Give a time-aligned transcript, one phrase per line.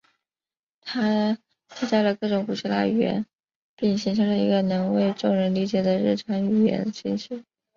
[0.81, 1.37] 它
[1.75, 3.25] 替代了各种古希腊语方言
[3.75, 7.43] 并形成了一个能为众人理解的日常语言形式。